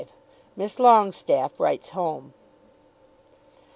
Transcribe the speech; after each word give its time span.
MISS 0.55 0.79
LONGESTAFFE 0.79 1.59
WRITES 1.59 1.89
HOME. 1.89 2.33